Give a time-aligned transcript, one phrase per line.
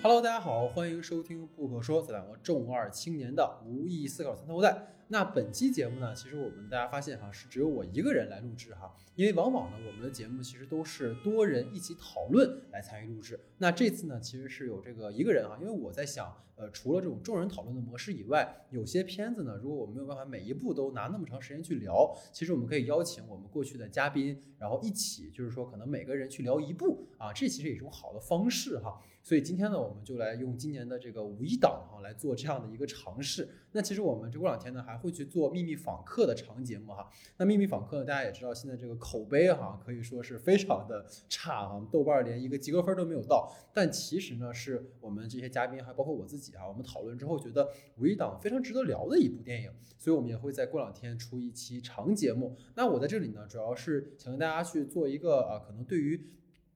[0.00, 4.94] Hello，大家好，欢迎收听不可说，这两个重二青年的无意义思考三头带。
[5.08, 13.40] 那本期节目呢，其实我们大家发现哈，是只有我一个人来录制哈，因为往往呢，我们的节目其实都是多人一起讨论来参与录制。
[13.58, 29.00] 那这次呢，其实是有这个一个人哈，因为我在想，呃，除了这种众人讨论的模式以外，有些片子呢，如果我没有办法每一部都拿那么长时间去聊，其实我们可以邀请我们过去的嘉宾，然后一起，就是说可能每个人去聊一部啊，这其实也是一种好的方式哈。
[29.28, 33.46] 所以今天呢，我们就来用今年的这个五一档哈来做这样的一个尝试。
[33.72, 37.06] 那其实我们这过两天呢，还会去做秘密访客的长节目哈。
[37.36, 43.54] 那秘密访客呢，大家也知道，现在这个口碑哈可以说是非常的差哈，豆瓣连一个及格分都没有到。
[43.74, 52.56] 但其实呢，是我们这些嘉宾还包括我自己啊，我们讨论之后觉得五一档非常值得聊的一部电影，所以我们也会在过两天出一期长节目。
[52.74, 56.18] 那我在这里呢，主要是想跟大家去做一个啊，可能对于。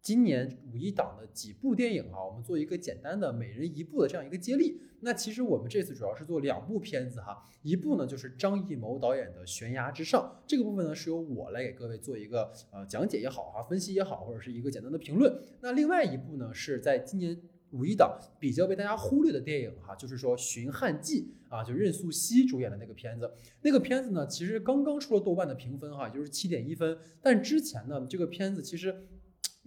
[0.02, 4.80] 今年五一档的几部电影啊，我们做一个简单的每人一部的这样一个接力。
[4.98, 15.32] 那其实我们这次主要是做两部片子哈，一部呢就是张艺谋导演的《悬崖之上》，这个部分呢是由我来给各位做一个呃讲解也好哈，分析也好，或者是一个简单的评论。
[15.60, 23.32] 那另外一部呢是在今年五一档比较被大家忽略的电影哈，就是说《寻汉记》啊，就任素汐主演的那个片子。
[23.60, 29.06] 那个片子呢其实刚刚出了豆瓣的评分哈，就是七点一分，但之前呢这个片子其实。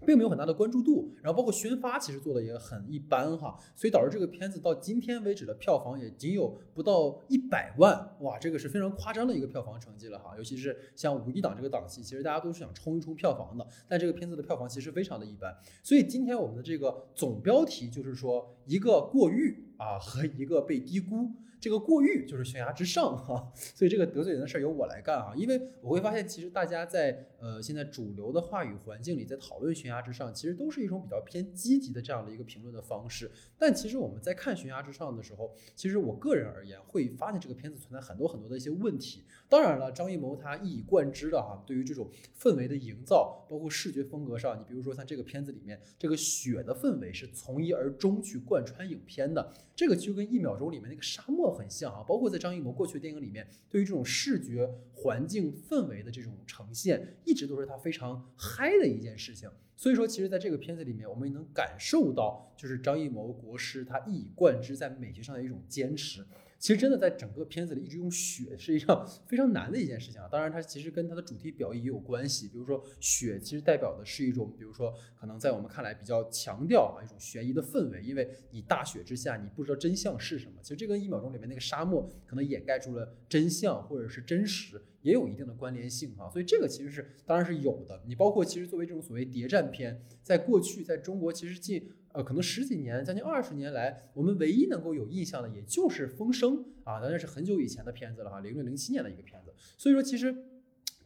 [0.05, 21.31] 并没有很大的关注度，然后包括宣发其实做的也很一般哈，所以导致这个片子到今天为止的票房也仅有不到一百万，哇，这个是非常夸张的一个票房成绩了哈，尤其是像五一档这个档期，其实大家都是想冲一冲票房的，但这个片子的票房其实非常的一般，所以今天我们的这个总标题就是说一个过誉啊和一个被低估。
[21.59, 33.31] 这个过誉就是悬崖之上哈，所以这个得罪人的事儿由我来干啊，因为我会发现其实大家在呃现在主流的话语环境里，在讨论悬崖之上，其实都是一种比较偏积极的这样的一个评论的方式。
[33.57, 39.25] 但其实我们在看悬崖之上的时候，其实我个人而言会发现这个片子存在很多很多的一些问题。
[39.49, 51.44] 当然了，张艺谋他一以贯之的哈，对于这种氛围的营造，包括视觉风格上，你比如说像这个片子里面这个雪的氛围是从一而终去贯穿影片的，这个就跟一秒钟里面那个沙漠。
[51.51, 59.49] 很像啊，包括在张艺谋过去的电影里面，对于这种视觉环境氛围的这种呈现，一直都是他非常嗨的一件事情。
[59.77, 66.25] 所以说，其实在这个片子里面，我们也能感受到，就是张艺谋国师他一以贯之在美学上的一种坚持。
[66.57, 70.27] 其实真的在整个片子里一直用雪是一样非常难的一件事情啊。
[70.31, 72.47] 当然，它其实跟它的主题表意也有关系。
[72.47, 80.53] 比如说，雪其实代表的是一种，比如说可能在我们看来比较强调啊一种悬疑的氛围，因为你大雪之下你不知道真相是什么。
[80.61, 86.29] 其实这跟一秒钟里面那个沙漠可能掩盖住了真相或者是真实，也有一定的关联性哈。
[86.29, 88.01] 所以这个其实是当然是有的。
[88.05, 91.87] 你包括其实作为这种所谓谍战片，在过去在中国其实近。
[92.15, 96.53] 呃，可能十几年，将近二十年来，我们唯一能够有印象的，也就是《风声》
[96.85, 99.53] 啊，当然是很久以前的片子了哈，零六零七年的一个片子。
[99.77, 100.33] 所以说，其实。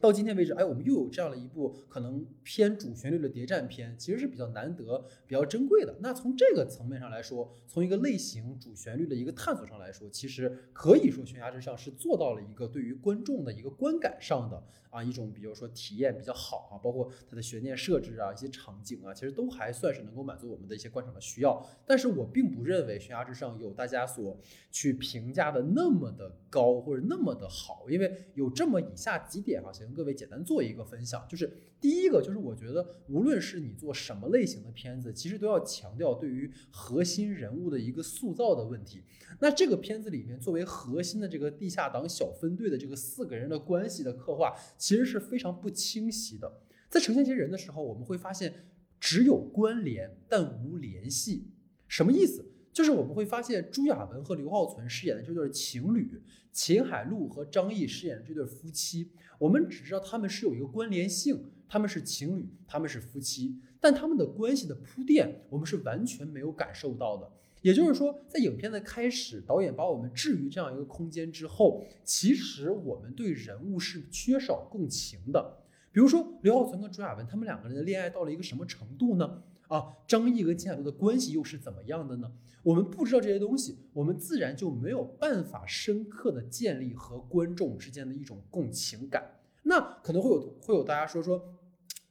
[0.00, 5.94] 到今天为止，哎，我们又有这样的一部可能偏主旋律的谍战片，其实是比较难得、比较珍贵的。
[6.00, 21.62] 那从这个层面上来说，从一个类型主旋律的一个探索上来说，其实可以说《悬崖之上》是做到了一个对于观众的一个观感上的啊一种，比如说体验比较好啊，包括它的悬念设置啊、一些场景啊，其实都还算是能够满足我们的一些观赏的需要。
[21.86, 24.38] 但是我并不认为《悬崖之上》有大家所
[24.70, 29.94] 去评价的那么的高或者那么的好，因为有这么以下几点哈，行。
[29.96, 39.02] 各位简单做一个分享，就是第一个，就是我觉得无论是你做什么类型的片子，其实都要强调对于核心人物的一个塑造的问题。
[39.40, 46.60] 那这个片子里面作为核心的这个地下党小分队的这个四个人的关系的刻画，其实是非常不清晰的。
[46.88, 48.52] 在呈现这些人的时候，我们会发现
[48.98, 51.48] 只有关联但无联系，
[51.88, 52.49] 什么意思？
[52.72, 56.22] 就是我们会发现朱亚文和刘浩存饰演的这对情侣，
[56.52, 67.30] 秦海璐和张译饰演的这对夫妻，我们只知道他们是有一个关联性，他们是情侣，他们是夫妻，但他们的关系的铺垫，我们是完全没有感受到的。
[67.62, 75.58] 也就是说，在影片的开始，导演把我们置于这样一个空间之后，其实我们对人物是缺少共情的。
[75.92, 79.42] 比如说刘浩存和朱亚文，他们两个人的恋爱到了一个什么程度呢？
[79.70, 82.30] 啊，张译和金海璐的关系又是怎么样的呢？
[82.62, 89.40] 我们不知道这些东西，我们自然就没有办法深刻的建立和观众之间的一种共情感。
[89.62, 91.54] 那可能会有会有大家说说，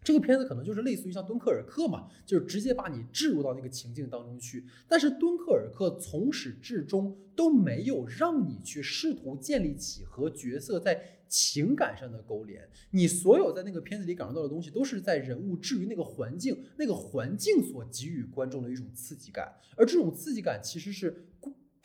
[0.03, 4.65] 这个片子可能就是类似于像敦刻尔克嘛，就是直接把你置入到那个情境当中去。
[4.87, 12.67] 但是敦刻尔克从始至终都没有让你去试图建立起和角色在情感上的勾连。
[12.91, 19.53] 你所有在那个片子里感受到的东西，都是在人物置于那个环境，那个环境所给予观众的一种刺激感。
[19.75, 21.27] 而这种刺激感其实是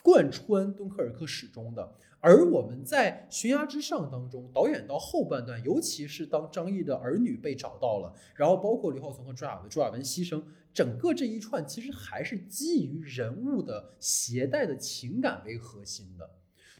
[0.02, 1.94] 贯穿敦刻尔克始终的。
[2.26, 10.43] 而我们在悬崖之上当中，导演到后半段，尤其是当张译的儿女被找到了，然后包括刘浩存和朱亚文，朱亚文牺牲，
[10.73, 16.31] 整个这一串其实还是基于人物的携带的情感为核心的。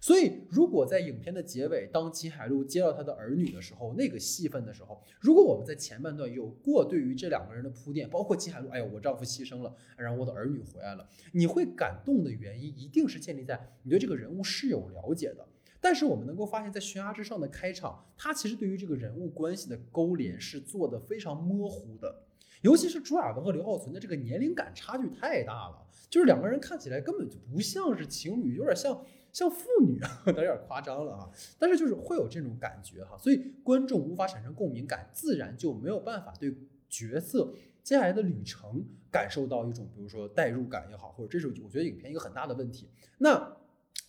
[0.05, 15.49] 所以，如果在影片的结尾，当秦海璐接到他的儿女的时候，那个戏份的时候，如果我们在前半段有过对于这两个人的铺垫，包括秦海璐，哎呀，我丈夫牺牲了，然后我的儿女回来了，你会感动的原因，一定是建立在你对这个人物是有了解的。
[15.81, 22.25] 但是我们能够发现，在悬崖之上的开场，他其实对于这个人物关系的勾连是做的非常模糊的，
[22.61, 29.03] 尤其是朱亚文和刘浩存的这个年龄感差距太大了，就是两个人看起来根本就不像是情侣，有点像。
[29.35, 36.57] 像妇女啊， 有点夸张了啊，但是就是会有这种感觉哈，所以观众无法产生共鸣感，自然就没有办法对
[36.89, 37.53] 角色
[37.83, 42.89] 接下来的旅程感受到一种，比如说代入感也好，或者这是我觉得影片一个很大的问题。
[43.19, 43.57] 那。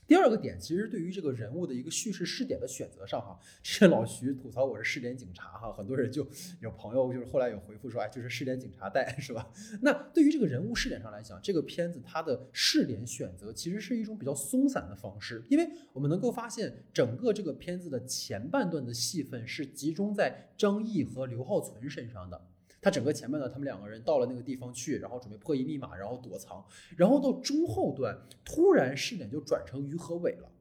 [0.07, 6.27] 第二个点，其实对于这个人物的一个叙事视点的选择上，哈，是老徐吐槽我是试点警察，哈，很多人就
[6.61, 9.51] 有朋友就是后来有回复说，哎，就是试点警察带，是吧？
[9.81, 22.39] 那对于这个人物视点上来讲，这个片子它的试点选择其实是一种比较松散的方式，因为我们能够发现，整个这个片子的前半段的戏份是集中在张译和刘浩存身上的。
[22.85, 26.63] 他整个前面呢，他们两个人到了那个地方去，然后准备破译密码，然后躲藏，
[26.95, 30.51] 然后到中后段，突然视点就转成于和伟了。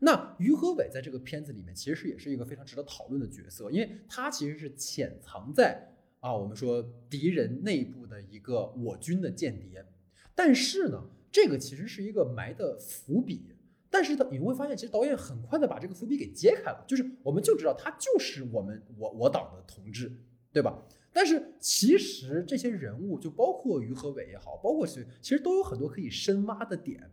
[0.00, 9.86] 那于和伟在这个片子里面，其实也是一个非常值得讨论的角色，因为他其实是潜藏在啊，我们说敌人内部的一个我军的间谍。
[10.34, 13.54] 但是呢，这个其实是一个埋的伏笔，
[13.88, 20.12] 但是你会发现，其实导演很快的把这个伏笔给揭开了，就是我们就知道他就是我们我我党的同志，
[20.52, 20.76] 对吧？
[21.12, 27.10] 但是其实这些人物，就包括于和伟也好，包括是其实都有很多可以深挖的点。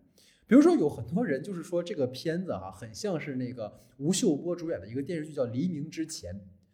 [0.47, 6.33] 比如说，有很多人就是说这个片子哈，很像是那个吴秀波主演的一个电视剧叫《黎明之前》，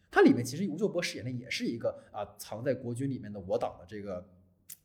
[0.10, 4.28] 它里面其实吴秀波饰演的也是一个啊藏在国军里面的我党的这个。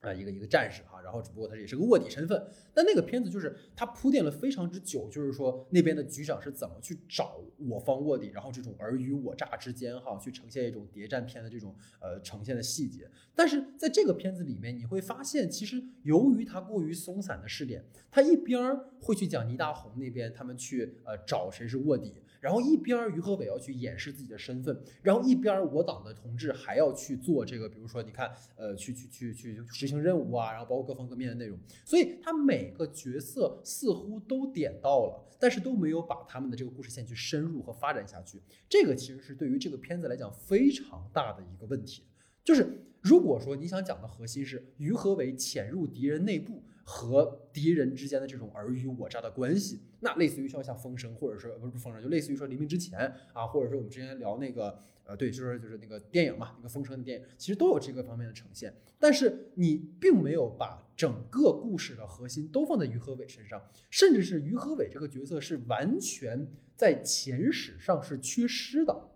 [0.00, 2.40] 啊，一个一个战士哈，然后只不过他也是个卧底身份。
[2.72, 13.10] 但那个片子就是他铺垫了非常之久，就是说那边的局长是怎么去找我方卧底，然后这种尔虞我诈之间哈，去呈现一种谍战片的这种呃呈现的细节。
[13.34, 22.14] 但是在这个片子里面，你会发现，其实由于它过于松散的试点，他一边儿会去讲倪大红那边他们去呃找谁是卧底。
[22.38, 38.42] 然后一边于和伟要去掩饰自己的身份，然后一边我党的同志还要去做这个，比如说你看，呃，去去去去执行任务啊，然后包括各方各面的内容，所以他每个角色似乎都点到了，但是都没有把他们的这个故事线去深入和发展下去。
[38.68, 42.02] 这个其实是对于这个片子来讲非常大的一个问题，
[42.44, 46.62] 就是如果说你想讲的核心是于和伟潜入敌人内部。
[46.88, 53.00] 和敌人之间的这种尔虞我诈的关系，那类似于像像《风声》，或者说不是《风声》，就类似于说《黎明之前》
[53.32, 58.72] 啊，或者说我们之前聊那个呃，对，就是就是那个电影嘛，那个《风声》的电影，其实都有这个方面的呈现。
[59.00, 63.60] 但是你并没有把整个故事的核心都放在于和伟身上，
[63.90, 66.46] 甚至是于和伟这个角色是完全
[66.76, 69.08] 在前史上是缺失的，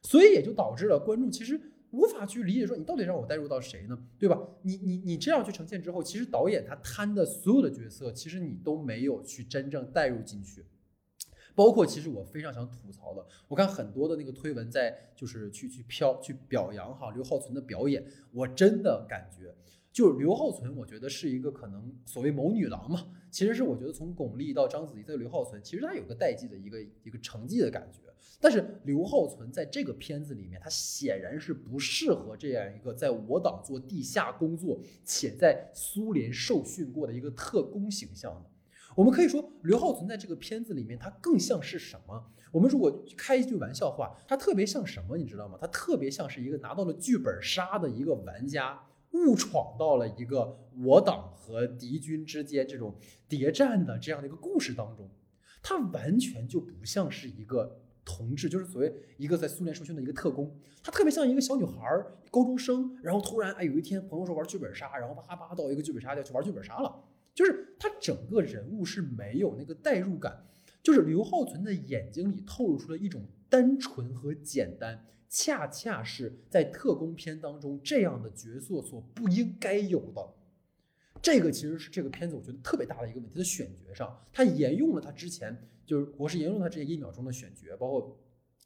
[0.00, 1.60] 所以也就导致了观众其实。
[1.92, 3.98] 无法去理解，说你到底让我带入到谁呢？
[4.18, 4.40] 对吧？
[4.62, 10.64] 你你你这样去呈现之后，其实导演他摊的所有的角色，其实你都没有去真正带入进去。
[11.54, 19.52] 包括其实我非常想吐槽的，我看很多的那个推文在就是去去飘去表扬哈刘浩存的表演，我真的感觉。
[19.92, 28.00] 就是刘浩存，我觉得是一个可能所谓谋女郎嘛，其实是我觉得从巩俐到章子怡再刘浩存，其实他有个代际的一个一个成绩的感觉。
[28.42, 38.50] 但是刘浩存在这个片子里面，他显然是不适合这样一个在我党做地下工作且在苏联受训过的一个特工形象的。
[38.96, 42.32] 我们可以说，刘浩存在这个片子里面，他更像是什么？
[42.52, 45.16] 我们如果开一句玩笑话，他特别像什么？
[45.16, 45.58] 你知道吗？
[45.60, 48.80] 他特别像是一个拿到了剧本杀的一个玩家。
[49.12, 52.94] 误闯到了一个我党和敌军之间这种
[53.28, 55.08] 谍战的这样的一个故事当中，
[55.62, 70.44] 他完全就不像是一个同志，就是所谓一个在苏联受训的一个特工，他特别像一个小女孩儿，高中生，然后突然哎有一天朋友说玩剧本杀，然后叭叭到一个剧本杀店去玩剧本杀了，就是他整个人物是没有那个代入感，
[70.82, 75.06] 就是刘浩存的眼睛里透露出了一种单纯和简单。
[75.30, 80.34] 恰恰是在特工片当中这样的角色所不应该有的。
[81.22, 85.56] 这个其实是这个片子我觉得特别大的一个问题，的选角上，他沿用了他之前
[85.86, 88.18] 就是我是沿用他之前一秒钟的选角，包括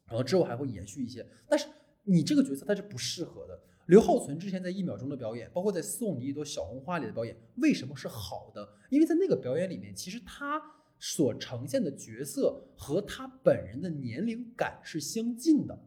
[0.06, 1.66] 然后之后还会延续一些，但是
[2.02, 3.60] 你这个角色他是不适合的。
[3.86, 8.66] 刘浩存之前在一秒钟的表演，包括在送你一朵小红花里的表演，为什么是好的？
[8.88, 10.62] 因为在那个表演里面，其实他
[10.98, 15.78] 所呈现的角色和他本人的年龄感是相近的。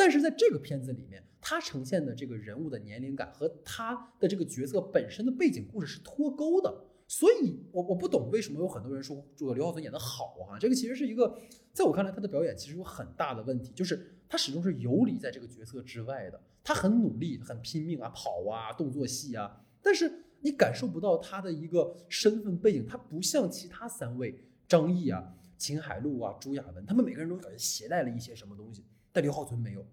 [0.00, 6.74] 但是在这个片子里面，他呈现的这个人物的年龄感和他的这个角色本身的背景故事是脱钩的，
[7.06, 11.38] 所以我我不懂为什么有很多人说这个刘浩存演的好啊，这个其实是一个
[11.74, 28.82] 在我看来他的表演其实有很大的问题，就是他始终是游离在这个角色之外的，他很努力很拼命啊跑啊动作戏啊，但是你感受不到他的一个身份背景，他不像其他三位张译啊、秦海璐啊、朱亚文，他们每个人都感觉携带了一些什么东西。
[29.12, 29.86] 但刘浩存没有，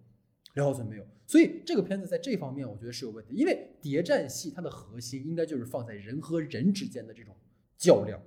[0.54, 3.34] 刘浩存没有，所以这个片子在这方面我觉得是有问题。
[3.34, 7.36] 因为谍战戏它的核心应该就是放在人和人之间的这种
[7.78, 8.22] 较量，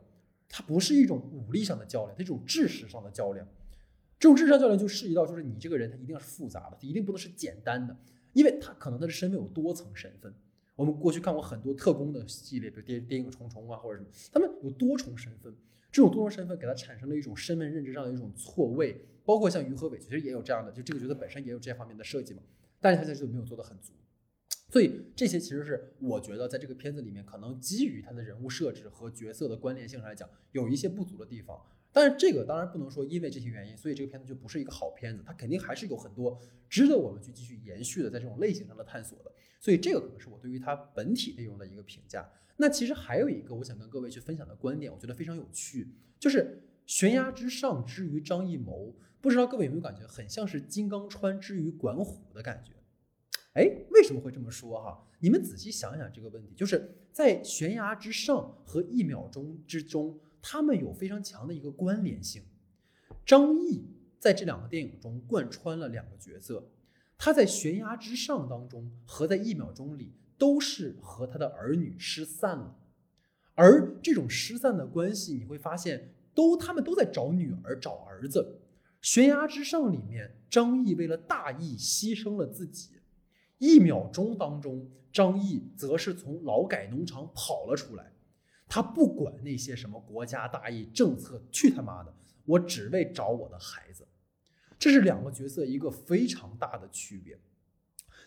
[0.48, 3.46] 它不是一种武力上的较量，它是一种知识上的较量。
[4.18, 7.96] 这种智商较量就涉及到，就是你这个人他一定是复杂的，他一定不能是简单的，
[8.34, 10.34] 因为他可能他的身份有多层身份。
[10.76, 15.54] 我们过去看过很多特工的系列，比如电电影《重重》啊或者什么，他们有多重身份，
[15.90, 19.06] 这种多重身份给他产生了一种身份认知上的一种错位。
[19.22, 22.42] 包括像于和伟，其实也有这样的，就这个角色本身也有这方面的设计嘛，
[22.80, 23.92] 但是他在这里没有做的很足，
[24.70, 31.56] 所以这些其实是我觉得在这个片子里面，可能基于他的人物设置和角色的关联性上来讲，有一些不足的地方。
[31.92, 36.36] 但是这个当然不能说因为这些原因，所以这个片子就不是一个好片子，它肯定还是有很多
[36.68, 39.32] 值得我们去继续延续的，在这种类型上的探索的。
[39.60, 42.28] 所以这个可能是我对于它本体内容的一个评价。
[42.56, 48.92] 那其实还有一个我想跟各位去分享的观点，我觉得非常有趣，就是悬崖之上之于张艺谋。
[49.20, 52.72] 不知道各位有没有感觉，很像是金刚川之于管虎的感觉？
[53.52, 55.06] 哎，为什么会这么说哈？
[55.18, 62.42] 你们仔细想想这个问题，就是在悬崖之上和一秒钟之中，他们有非常强的一个关联性。
[63.26, 63.84] 张译
[64.18, 66.70] 在这两个电影中贯穿了两个角色，
[67.22, 72.74] 他在悬崖之上当中和在一秒钟里都是和他的儿女失散了，
[73.54, 78.62] 而这种失散的关系，你会发现都他们都在找女儿找儿子。
[79.02, 82.88] 悬崖之上里面，张译为了大义牺牲了自己。
[83.58, 88.10] 一秒钟当中，张译则是从劳改农场跑了出来。
[88.66, 92.14] 他不管那些什么国家大义、政策，去他妈的！
[92.46, 94.06] 我只为找我的孩子。
[94.80, 97.38] 这是两个角色一个非常大的区别。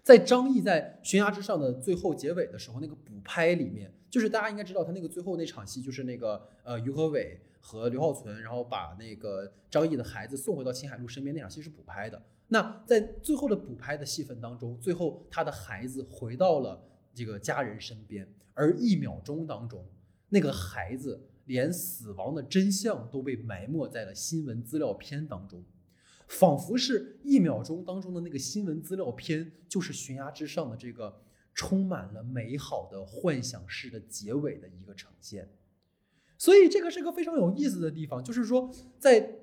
[0.01, 7.41] 在张译在悬崖之上的最后结尾的时候，那个补拍里面，就是大家应该知道，他那个最后那场戏，就是那个呃于和伟。
[7.65, 12.21] 和刘浩存，然后把那个张译的孩子送回到秦海璐身边那场戏是补拍的。
[12.49, 16.83] 那在最后的补拍的戏份当中，最后他的孩子回到了
[17.13, 19.85] 这个家人身边，而一秒钟当中，
[20.27, 25.63] 那个孩子连死亡的真相都被埋没在了新闻资料片当中，
[26.33, 31.21] 仿佛是一秒钟当中的那个新闻资料片，就是悬崖之上的这个
[31.53, 35.47] 充满了美好的幻想式的结尾的一个呈现。
[36.37, 39.42] 所以这个是个非常有意思的地方，就是说，在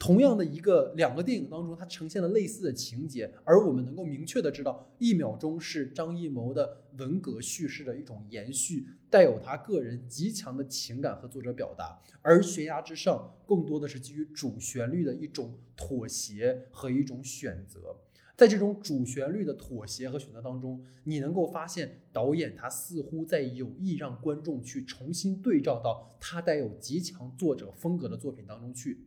[0.00, 17.94] 同样的一个两个电影当中，它呈现了类似的情节，而我们能够明确的知道，一秒钟是张艺谋的文革叙事的一种延续，带有他个人极强的情感和作者表达，而悬崖之上更多的是基于主旋律的一种妥协和一种选择。
[18.34, 29.04] 在这种主旋律的妥协和选择当中，你能够发现导演他似乎在有意让观众去重新对照到他带有极强作者风格的作品当中去。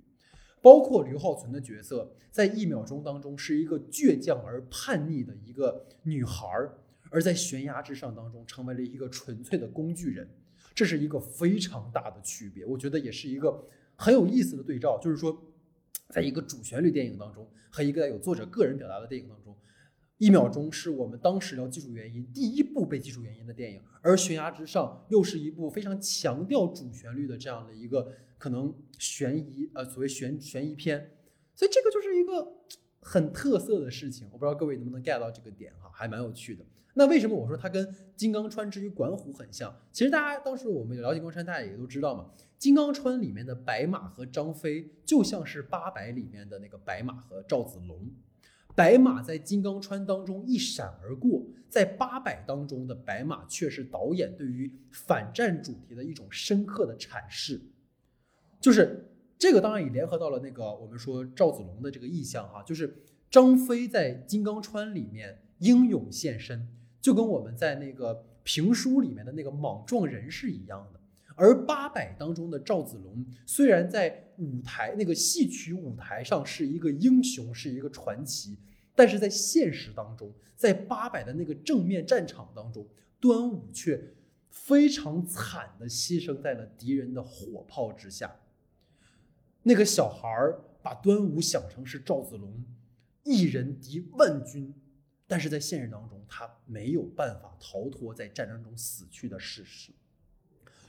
[0.63, 6.77] 包括刘浩存的角色，在一秒钟当中是一个倔强而叛逆的一个女孩儿，
[7.11, 10.27] 而在悬崖之上当中成为了一个纯粹的工具人。
[10.73, 13.63] 这是一个非常大的区别，我觉得也是一个
[13.95, 15.37] 很有意思的对照，就是说。
[16.09, 19.57] 在一个主旋律电影当中和一个有作者个人表达的电影当中，
[20.23, 31.11] 一秒钟是我们当时聊技术原因第一部被技术原因的电影，而悬崖之上又是一部非常强调主旋律的这样的一个可能悬疑呃所谓悬悬疑片，
[31.53, 32.53] 所以这个就是一个
[33.01, 36.63] 很特色的事情，我不知道各位能不能 get 到这个点哈，还蛮有趣的。
[36.93, 39.75] 那为什么我说它跟金刚川之于管虎很像？
[39.91, 42.31] 其实大家当时我们聊金刚川，大家也都知道嘛。
[42.57, 48.09] 金刚川里面的白马和张飞就像是八百里面的那个白马和赵子龙，
[48.75, 57.61] 白马在金刚川当中一闪而过，在八百当中的白马却是导演对于反战主题的一种深刻的阐释，
[58.59, 66.67] 就是这个当然也联合到了那个我们说赵子龙的这个意象哈，就是张飞在金刚川里面英勇献身，
[66.99, 70.99] 就跟我们在那个评书里面的那个莽撞人是一样的。
[71.35, 78.57] 而八百当中的赵子龙，虽然在舞台那个戏曲舞台上是一个英雄，是一个传奇，
[78.95, 82.87] 但是在现实当中，在八百的那个正面战场当中，
[83.19, 84.01] 端午却
[84.49, 88.39] 非常惨的牺牲在了敌人的火炮之下。
[89.63, 92.63] 那个小孩儿把端午想成是赵子龙。
[93.23, 94.73] 一人敌万军，
[95.25, 99.93] 但是在现实当中，他没有办法逃脱在战争中死去的事实。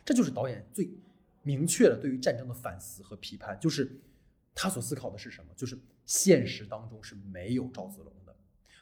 [0.04, 0.90] 这就是导演最
[1.42, 4.00] 明确的对于战争的反思和批判，就是
[4.54, 5.52] 他所思考的是什么？
[5.56, 8.34] 就是现实当中是没有赵子龙的，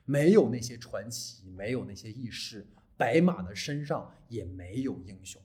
[0.05, 5.41] 没有那些传奇，没有那些义士，白马的身上也没有英雄。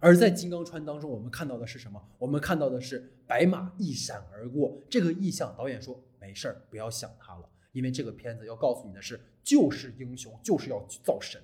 [0.00, 2.02] 而在金刚川当中，我们看到的是什么？
[2.18, 6.02] 我们看到的是白马一闪而过，这个意象，导演说。
[6.18, 11.40] 没事儿，不要想他了，因为这个片子要告诉你的是，就是英雄，就是要去造神，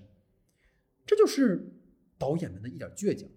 [1.07, 1.73] 这就是
[2.19, 3.29] 导演们的一点倔强。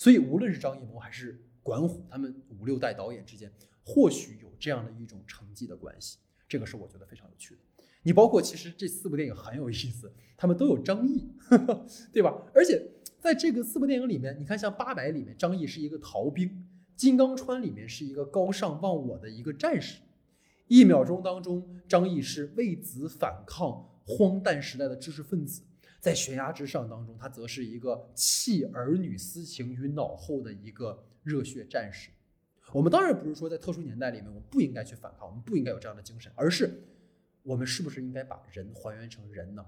[0.00, 3.52] 所以，无论是张艺谋还是管虎，他们五六代导演之间，
[3.84, 6.16] 或许有这样的一种成绩的关系，
[6.48, 7.60] 这个是我觉得非常有趣的。
[8.02, 11.28] 你包括其实这四部电影很有意思，他们都有张译，
[12.10, 12.32] 对吧？
[12.54, 12.82] 而且
[13.18, 16.48] 在这个四部电影里面，你看像《八百》里面，张译是一个逃兵；
[16.96, 20.00] 《金刚川》里面是一个高尚忘我的一个战士。
[20.68, 25.60] 一秒钟当中，张译是为子反抗荒诞时代的知识分子；
[26.00, 32.10] 在悬崖之上当中，他则是一个弃儿女私情于脑后的一个热血战士。
[32.72, 36.82] 我们当然不是说在特殊年代里面我们不应该去反抗，我们不应该有这样的精神，而是
[37.42, 39.64] 我们是不是应该把人还原成人呢？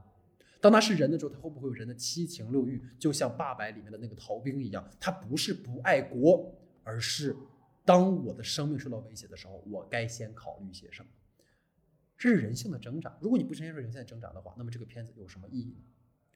[0.61, 2.81] 当他是人的时候，他会不会有人的七情六欲？
[2.99, 7.37] 就像《八百》里面的那个逃兵一样，他不是不爱国，而是。
[7.85, 11.11] 当我的生命受到威胁的时候，我该先考虑些什么？
[12.17, 13.19] 这是人性的挣扎。
[13.21, 15.92] 如果你不承认人性的挣扎的话，那么这个片子有什么意义呢？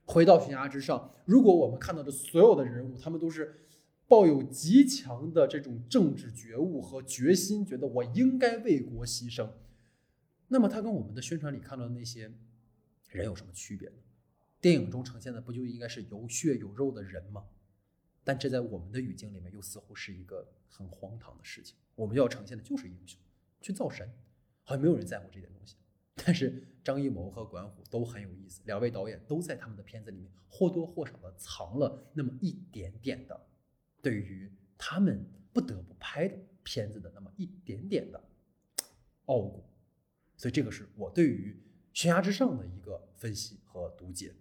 [0.07, 3.67] 回到悬崖之上，如果我们看到的所有的人物，他们都是
[4.09, 9.51] 抱有极强的这种政治觉悟和决心，觉得我应该为国牺牲，
[10.49, 12.33] 那么他跟我们的宣传里看到的那些
[13.11, 13.97] 人有什么区别呢？
[14.61, 17.45] 电影中呈现的不就应该是有血有肉的人吗？
[18.23, 21.77] 但这在我们的语境里面又似乎是一个很荒唐的事情。
[21.95, 23.21] 我们要呈现的就是英雄，
[23.61, 24.09] 去造神，
[24.63, 25.77] 好像没有人在乎这点东西。
[26.25, 33.39] 但是张艺谋和管虎都很有意思，两位导演都在他们的片子里面或多或少的藏了那么一点点的，
[34.01, 38.23] 对于他们不得不拍的片子的那么一点点的
[39.27, 39.65] 傲骨。
[40.37, 41.53] 所以这个是我对于
[41.99, 44.35] 《悬崖之上》的一个分析和读解。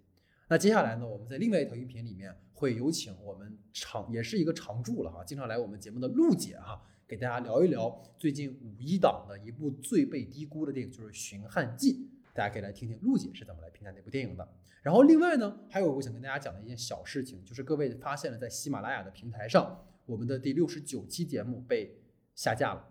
[0.48, 11.94] 那接下来呢，我们在另外一条音频里面会有请我们常也是一个常驻了哈，经常来我们节目的陆姐哈，给大家聊一聊最近五一档的一部最被低估的电影，就是《寻汉记》，
[12.34, 14.48] 大家可以来听听陆姐是怎么来评价那部电影的。
[14.82, 21.96] 然后另外呢，还有我想跟大家讲的一件小事情，就是各位发现了在喜马拉雅的平台上，我们的第六十九期节目被
[22.34, 22.88] 下架了。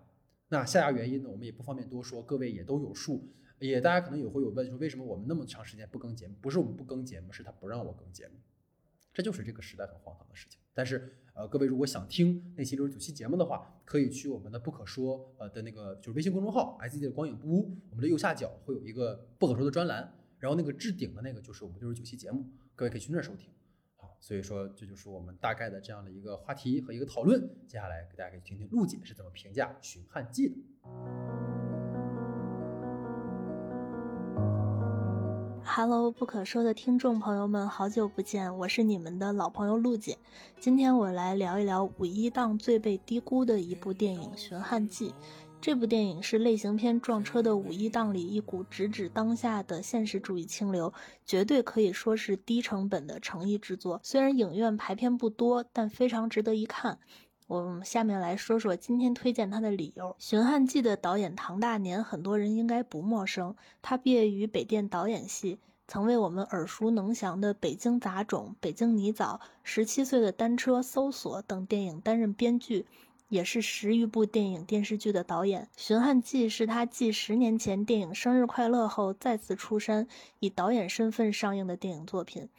[0.48, 3.30] 那下架原因呢，我们也不方便多说，各位也都有数。
[3.60, 6.36] 也，大家可能也会有问说，为什么我们那么长时间不更节目？
[6.42, 8.36] 不是我们不更节目，是他不让我更节目。
[9.14, 10.60] 这就是这个时代很荒唐的事情。
[10.74, 23.50] 但是，呃，各位如果想听那期六十九期节目的话，可以去我们的不可说呃的那个就是微信公众号 S D 的光影不污，我们的右下角会有一个不可说的专栏，然后那个置顶的那个就是我们六十九期节目，各位可以去那儿收听。
[23.98, 27.42] 好，所以说这就是我们大概的这样的一个话题和一个讨论。
[27.68, 31.55] 接下来给大家可以听听陆姐是怎么评价《寻汉记》的。
[35.78, 40.18] Hello，不可说的听众朋友们，好久不见，我是你们的老朋友陆姐。
[40.58, 45.10] 今天我来聊一聊五一档最被低估的一部电影《寻汉记》。
[45.60, 50.94] 这部电影是类型片撞车的五一档里一股直指当下的现实主义清流，
[51.26, 54.00] 绝对可以说是低成本的诚意制作。
[54.02, 57.00] 虽然影院排片不多，但非常值得一看。
[57.48, 60.08] 我们下面来说说今天推荐它的理由。
[60.18, 63.56] 《寻汉记》的导演唐大年，很多人应该不陌生。
[63.84, 72.88] 他毕业于北电导演系，曾为我们耳熟能详的《北京杂种》《北京泥枣》《十七岁的单车搜索》等电影担任编剧，
[73.30, 75.64] 也是十余部电影电视剧的导演。
[75.78, 80.08] 《寻汉记》是他继十年前电影《生日快乐》后再次出山，
[80.40, 82.50] 以导演身份上映的电影作品。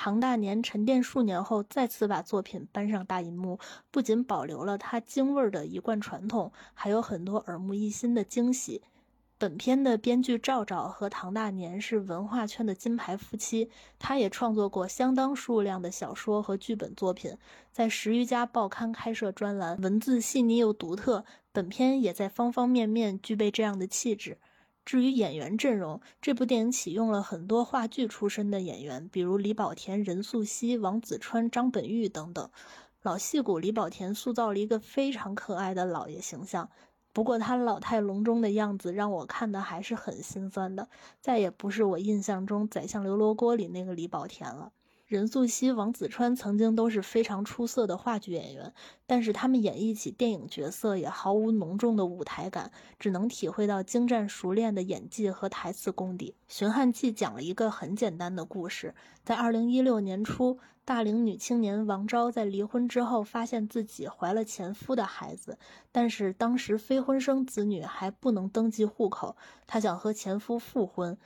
[0.00, 3.58] 唐大年沉淀数年后，再次把作品搬上大银幕，
[3.90, 8.80] 不仅保留了他京味儿的一贯传统，还有很多耳目一新的惊喜。
[9.38, 17.36] 本片的编剧赵赵和唐大年是文化圈的金牌夫妻，他也创作过相当数量的小说和剧本作品，
[17.72, 21.24] 在十余家报刊开设专栏，文字细腻又独特。
[21.50, 24.38] 本片也在方方面面具备这样的气质。
[24.88, 32.48] 至于演员阵容，这部电影启用了很多话剧出身的演员，比如李保田、任素汐、王子川、张本煜等等。
[33.02, 36.70] 老戏骨李保田塑造了一个非常可爱的老爷形象，
[37.12, 40.88] 不过他老态龙钟的样子让我看的还是很心酸的，
[41.20, 44.72] 再也不是我印象中《宰相刘罗锅》里那个李保田了。
[45.08, 48.74] 任素汐、王子川曾经都是非常出色的话剧演员，
[49.06, 56.34] 但是他们演绎起电影角色也毫无浓重的舞台感，只能体会到精湛熟练的演技和台词功底。
[56.54, 58.94] 《寻汉记》讲了一个很简单的故事，
[59.24, 65.58] 在二零一六年初，大龄女青年王昭在离婚之后，发现自己怀了前夫的孩子，
[65.90, 71.16] 但是当时非婚生子女还不能登记户口，她想和前夫复婚。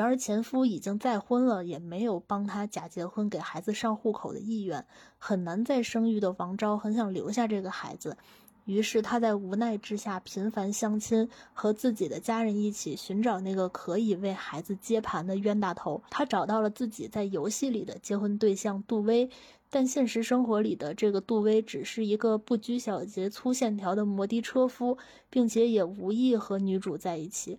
[0.00, 4.86] 然而前夫已经再婚了，也没有帮她假结婚给孩子上户口的意愿，
[5.18, 8.16] 很难再生育的王昭很想留下这个孩子，
[8.64, 16.02] 于是她在无奈之下频繁相亲，和自己的家人一起寻找那个可以为孩子接盘的冤大头。
[16.08, 19.28] 她找到了自己在游戏里的结婚对象杜威，
[19.68, 24.96] 但现实生活里的这个杜威只是一个不拘小节、粗线条的摩的车夫，
[25.28, 27.58] 并且也无意和女主在一起。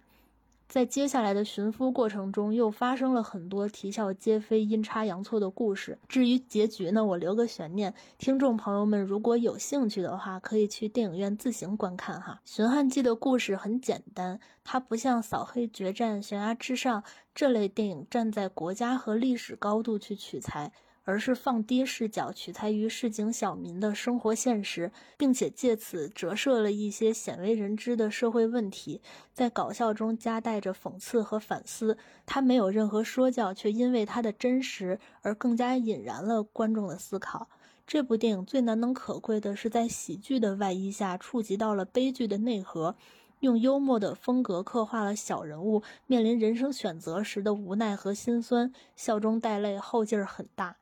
[0.71, 5.99] 在接下来的寻夫过程中，又发生了很多啼笑皆非、阴差阳错的故事。
[6.07, 7.93] 至于结局呢，我留个悬念。
[8.17, 12.39] 听众朋友们如果有兴趣的话，可以去电影院自行观看哈。
[12.49, 17.01] 《寻汉记》的故事很简单，它不像《扫黑决战》《悬崖之上》
[17.35, 20.71] 这类电影站在国家和历史高度去取材。
[21.03, 29.01] 而是放低视角，取材于市井小民的生活现实，并且借此折射了一些鲜为人知的社会问题，
[29.33, 31.97] 在搞笑中夹带着讽刺和反思。
[32.25, 37.49] 它没有任何说教，却因为它的真实而更加引燃了观众的思考。
[37.87, 42.95] 这部电影最难能可贵的是，在喜剧的外衣下触及到了悲剧的内核，
[43.39, 50.77] 用幽默的风格刻画了小人物面临人生选择时的无奈和心酸，笑中带泪，后劲儿很大。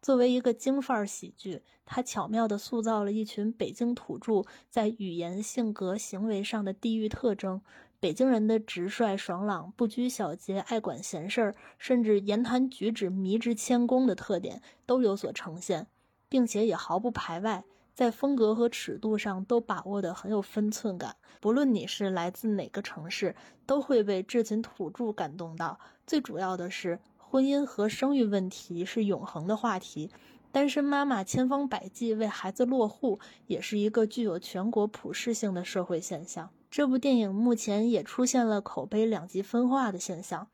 [0.00, 7.60] 作为一个京范儿喜剧，它巧妙地塑造了一群北京土著在语言、性格、行为上的地域特征。
[8.00, 15.88] 北京人的直率、爽朗、不拘小节、爱管闲事儿，甚至言谈举止迷之谦恭的特点都有所呈现，
[16.28, 21.16] 并且也毫不排外，在风格和尺度上都把握得很有分寸感。
[21.40, 23.34] 不论你是来自哪个城市，
[23.66, 25.80] 都会被这群土著感动到。
[26.06, 27.00] 最主要的是。
[27.30, 30.08] 婚姻和生育问题是永恒的话题，
[30.50, 36.48] 单身妈妈千方百计为孩子落户，也是一个具有全国普适性的社会现象。
[36.70, 40.48] 这部电影目前也出现了口碑两极分化的现象。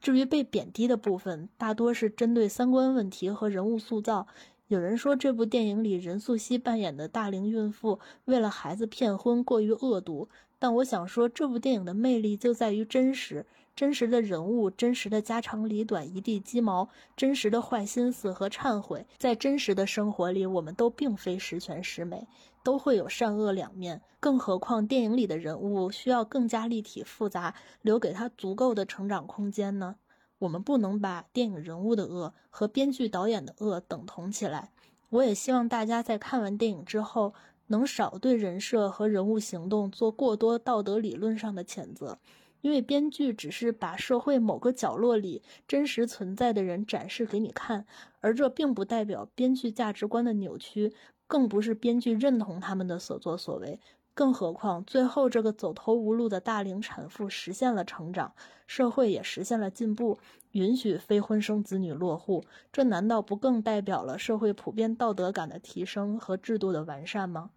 [0.00, 4.28] 至于被贬低的部分，大多是针对三观问题和人物塑造。
[4.68, 10.28] 有人说这部电影里任素汐扮演的大龄孕妇为了孩子骗婚过于恶毒，
[10.60, 13.44] 但我想说，这部电影的魅力就在于真实。
[13.74, 22.26] 真实的人物，真实的家长里短、一地鸡毛，真实的坏心思和忏悔，在真实的生活里，我们都并非十全十美，
[22.62, 24.02] 都会有善恶两面。
[24.20, 29.96] 更何况电影里的人物需要更加立体复杂，留给他足够的成长空间呢？
[30.40, 34.70] 我们不能把电影人物的恶和编剧导演的恶等同起来。
[35.08, 37.32] 我也希望大家在看完电影之后，
[37.68, 42.18] 能少对人设和人物行动做过多道德理论上的谴责。
[42.62, 47.84] 因为编剧只是把社会某个角落里真实存在的人展示给你看，
[48.20, 50.94] 而这并不代表编剧价值观的扭曲，
[51.26, 53.78] 更不是编剧认同他们的所作所为。
[54.14, 58.34] 更何况，最后这个走投无路的大龄产妇实现了成长，
[58.66, 60.18] 社会也实现了进步，
[60.50, 67.50] 允许非婚生子女落户，这难道不更代表了社会普遍道德感的提升和制度的完善吗？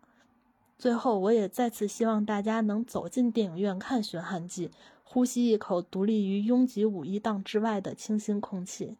[0.78, 4.68] 最后，我也再次希望大家能走进电影院看《寻汉记》。
[5.16, 8.98] 呼吸一口独立于拥挤五一档之外的清新空气。